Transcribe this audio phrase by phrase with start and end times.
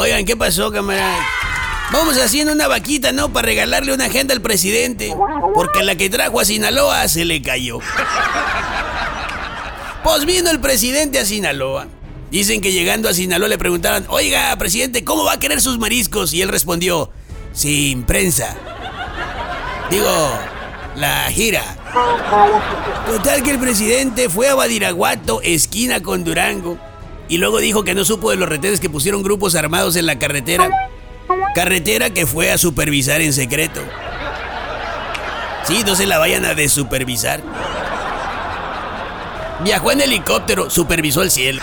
[0.00, 1.18] Oigan, ¿qué pasó, camarada?
[1.92, 3.34] Vamos haciendo una vaquita, ¿no?
[3.34, 5.14] Para regalarle una agenda al presidente.
[5.52, 7.80] Porque la que trajo a Sinaloa se le cayó.
[10.02, 11.86] Pues vino el presidente a Sinaloa.
[12.30, 16.32] Dicen que llegando a Sinaloa le preguntaban, oiga, presidente, ¿cómo va a querer sus mariscos?
[16.32, 17.10] Y él respondió,
[17.52, 18.56] sin prensa.
[19.90, 20.08] Digo,
[20.96, 21.76] la gira.
[23.06, 26.78] Total que el presidente fue a Badiraguato, esquina con Durango,
[27.30, 30.18] y luego dijo que no supo de los retenes que pusieron grupos armados en la
[30.18, 30.68] carretera.
[31.54, 33.80] Carretera que fue a supervisar en secreto.
[35.62, 37.40] Sí, no se la vayan a desupervisar.
[39.62, 41.62] Viajó en helicóptero, supervisó el cielo.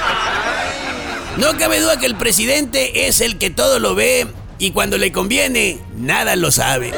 [1.36, 4.26] No cabe duda que el presidente es el que todo lo ve
[4.60, 6.94] y cuando le conviene, nada lo sabe.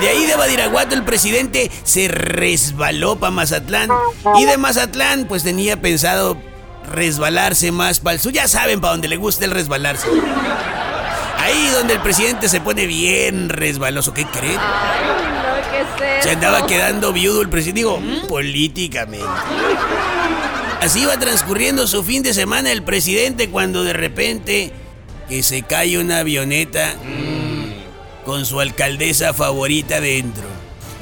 [0.00, 3.90] De ahí de Badiraguato el presidente se resbaló para Mazatlán
[4.36, 6.38] y de Mazatlán pues tenía pensado
[6.86, 8.32] resbalarse más para el sur.
[8.32, 10.08] Ya saben para donde le gusta el resbalarse.
[11.38, 14.58] Ahí donde el presidente se pone bien resbaloso, ¿qué creen?
[16.20, 19.26] Se andaba quedando viudo el presidente, digo, políticamente.
[20.80, 24.72] Así iba transcurriendo su fin de semana el presidente cuando de repente
[25.28, 26.94] que se cae una avioneta
[28.24, 30.53] con su alcaldesa favorita dentro.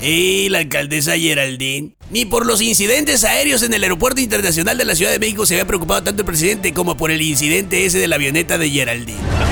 [0.03, 1.95] Y la alcaldesa Geraldine.
[2.11, 5.55] Ni por los incidentes aéreos en el aeropuerto internacional de la Ciudad de México se
[5.55, 9.52] había preocupado tanto el presidente como por el incidente ese de la avioneta de Geraldine.